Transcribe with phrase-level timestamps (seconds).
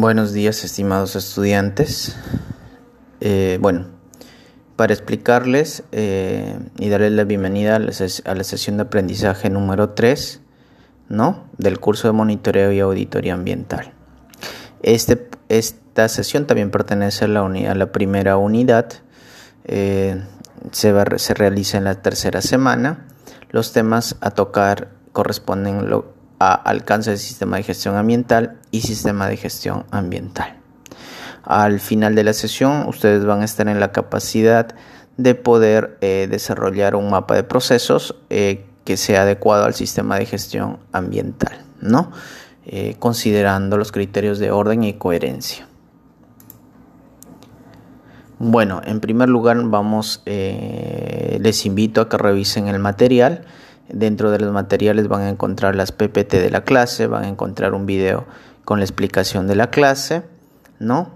[0.00, 2.14] Buenos días, estimados estudiantes.
[3.20, 3.88] Eh, bueno,
[4.76, 10.40] para explicarles eh, y darles la bienvenida a la, sesión de aprendizaje número 3,
[11.08, 11.48] ¿no?
[11.58, 13.92] Del curso de monitoreo y auditoría ambiental.
[14.84, 18.92] Este, esta sesión también pertenece a la, a la primera unidad.
[19.64, 20.22] Eh,
[20.70, 23.08] se, se realiza en la tercera semana.
[23.50, 25.90] Los temas a tocar corresponden
[26.38, 30.58] a alcance del sistema de gestión ambiental y sistema de gestión ambiental.
[31.42, 34.74] Al final de la sesión ustedes van a estar en la capacidad
[35.16, 40.26] de poder eh, desarrollar un mapa de procesos eh, que sea adecuado al sistema de
[40.26, 42.12] gestión ambiental, ¿no?
[42.66, 45.66] Eh, considerando los criterios de orden y coherencia.
[48.38, 53.44] Bueno, en primer lugar vamos, les invito a que revisen el material
[53.88, 57.74] Dentro de los materiales van a encontrar las PPT de la clase, van a encontrar
[57.74, 58.26] un video
[58.64, 60.24] con la explicación de la clase,
[60.78, 61.10] ¿no?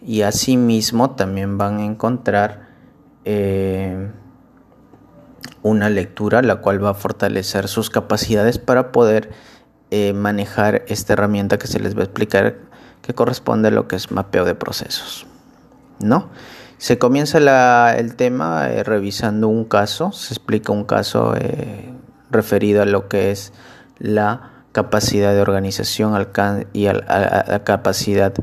[0.00, 2.68] Y asimismo también van a encontrar
[3.24, 4.10] eh,
[5.62, 9.30] una lectura la cual va a fortalecer sus capacidades para poder
[9.90, 12.56] eh, manejar esta herramienta que se les va a explicar
[13.02, 15.26] que corresponde a lo que es mapeo de procesos,
[16.00, 16.30] ¿no?
[16.82, 17.38] Se comienza
[17.96, 21.94] el tema eh, revisando un caso, se explica un caso eh,
[22.28, 23.52] referido a lo que es
[24.00, 26.12] la capacidad de organización
[26.72, 28.34] y la capacidad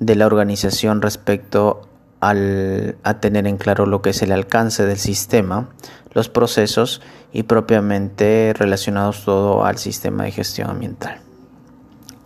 [0.00, 4.98] de la organización respecto al, a tener en claro lo que es el alcance del
[4.98, 5.68] sistema,
[6.14, 7.00] los procesos
[7.32, 11.20] y propiamente relacionados todo al sistema de gestión ambiental.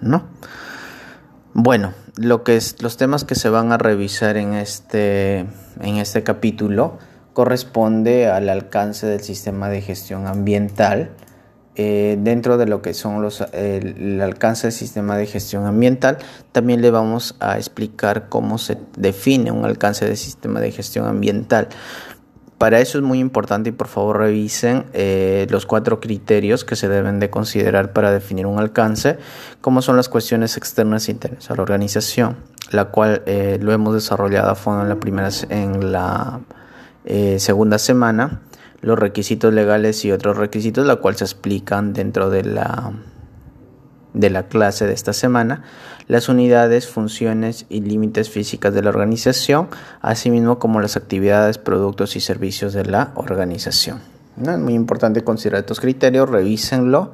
[0.00, 0.24] ¿No?
[1.58, 5.38] Bueno, lo que es, los temas que se van a revisar en este,
[5.80, 6.98] en este capítulo
[7.32, 11.12] corresponde al alcance del sistema de gestión ambiental.
[11.74, 16.18] Eh, dentro de lo que son los, el, alcance del sistema de gestión ambiental,
[16.52, 21.68] también le vamos a explicar cómo se define un alcance del sistema de gestión ambiental.
[22.58, 26.88] Para eso es muy importante y por favor revisen eh, los cuatro criterios que se
[26.88, 29.18] deben de considerar para definir un alcance,
[29.60, 32.36] como son las cuestiones externas e internas a la organización,
[32.70, 36.40] la cual eh, lo hemos desarrollado a fondo en la primera, en la
[37.04, 38.40] eh, segunda semana,
[38.80, 42.92] los requisitos legales y otros requisitos, la cual se explican dentro de la
[44.16, 45.62] de la clase de esta semana,
[46.08, 49.68] las unidades, funciones y límites físicas de la organización,
[50.00, 54.00] asimismo como las actividades, productos y servicios de la organización.
[54.40, 57.12] Es muy importante considerar estos criterios, revísenlo.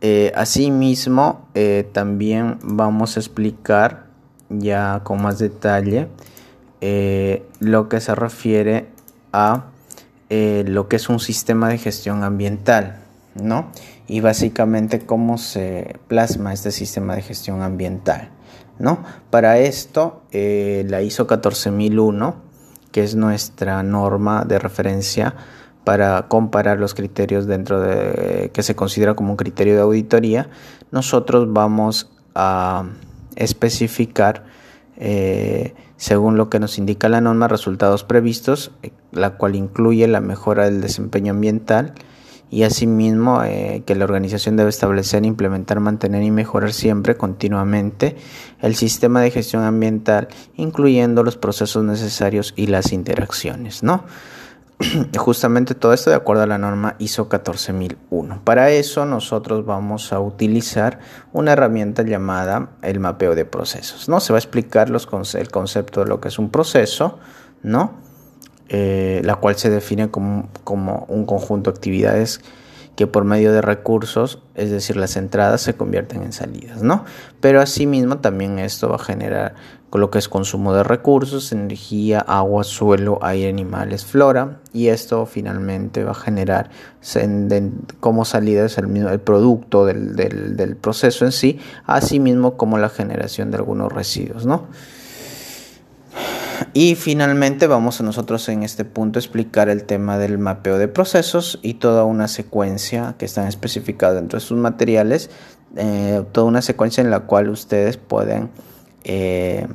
[0.00, 4.06] Eh, asimismo, eh, también vamos a explicar
[4.48, 6.08] ya con más detalle
[6.80, 8.86] eh, lo que se refiere
[9.32, 9.66] a
[10.32, 13.00] lo que es un sistema de gestión ambiental,
[13.42, 13.70] ¿no?
[14.06, 18.30] y básicamente cómo se plasma este sistema de gestión ambiental.
[18.78, 19.04] ¿no?
[19.30, 22.34] Para esto, eh, la ISO 14001,
[22.90, 25.34] que es nuestra norma de referencia
[25.84, 30.48] para comparar los criterios dentro de que se considera como un criterio de auditoría,
[30.90, 32.84] nosotros vamos a
[33.36, 34.44] especificar
[34.96, 40.20] eh, según lo que nos indica la norma resultados previstos, eh, la cual incluye la
[40.20, 41.94] mejora del desempeño ambiental,
[42.50, 48.16] y asimismo eh, que la organización debe establecer, implementar, mantener y mejorar siempre, continuamente,
[48.60, 54.04] el sistema de gestión ambiental, incluyendo los procesos necesarios y las interacciones, ¿no?
[55.16, 58.40] Justamente todo esto de acuerdo a la norma ISO 14001.
[58.44, 60.98] Para eso nosotros vamos a utilizar
[61.32, 64.20] una herramienta llamada el mapeo de procesos, ¿no?
[64.20, 67.18] Se va a explicar los, el concepto de lo que es un proceso,
[67.62, 68.09] ¿no?
[68.72, 70.48] Eh, la cual se define como,
[71.08, 72.40] un conjunto de actividades
[72.94, 77.04] que por medio de recursos, es decir, las entradas se convierten en salidas, ¿no?
[77.40, 79.56] Pero asimismo también esto va a generar
[79.92, 86.04] lo que es consumo de recursos, energía, agua, suelo, aire, animales, flora, y esto finalmente
[86.04, 86.70] va a generar
[87.98, 93.50] como salida el, mismo, el producto del, del proceso en sí, asimismo como la generación
[93.50, 94.68] de algunos residuos, ¿no?
[96.80, 100.88] Y finalmente vamos a nosotros en este punto a explicar el tema del mapeo de
[100.88, 105.28] procesos y toda una secuencia que están especificadas dentro de sus materiales,
[105.76, 108.48] eh, toda una secuencia en la cual ustedes pueden,
[109.04, 109.66] eh,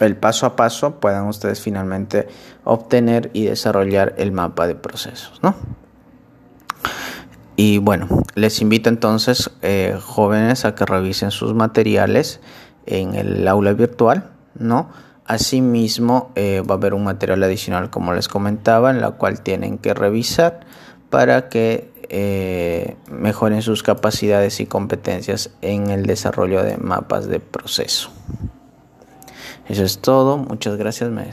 [0.00, 2.28] el paso a paso, puedan ustedes finalmente
[2.64, 5.54] obtener y desarrollar el mapa de procesos, ¿no?
[7.56, 12.40] Y bueno, les invito entonces, eh, jóvenes, a que revisen sus materiales
[12.84, 14.90] en el aula virtual, ¿no?
[15.26, 19.78] Asimismo, eh, va a haber un material adicional, como les comentaba, en la cual tienen
[19.78, 20.60] que revisar
[21.10, 28.10] para que eh, mejoren sus capacidades y competencias en el desarrollo de mapas de proceso.
[29.68, 31.30] Eso es todo, muchas gracias, me.